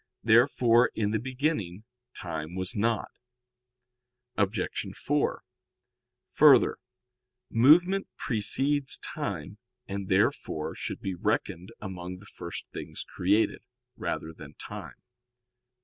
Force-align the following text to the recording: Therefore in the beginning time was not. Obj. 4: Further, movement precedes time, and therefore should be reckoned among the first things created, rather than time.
Therefore 0.23 0.89
in 0.95 1.11
the 1.11 1.19
beginning 1.19 1.83
time 2.15 2.55
was 2.55 2.75
not. 2.75 3.11
Obj. 4.35 4.61
4: 4.97 5.43
Further, 6.31 6.77
movement 7.51 8.07
precedes 8.17 8.97
time, 8.97 9.59
and 9.87 10.07
therefore 10.09 10.73
should 10.73 11.01
be 11.01 11.13
reckoned 11.13 11.71
among 11.79 12.17
the 12.17 12.25
first 12.25 12.67
things 12.71 13.03
created, 13.03 13.61
rather 13.95 14.33
than 14.33 14.55
time. 14.55 15.03